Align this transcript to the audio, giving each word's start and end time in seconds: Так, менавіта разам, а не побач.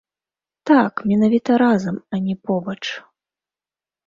Так, 0.69 0.93
менавіта 1.11 1.51
разам, 1.63 1.95
а 2.17 2.21
не 2.29 2.35
побач. 2.49 2.79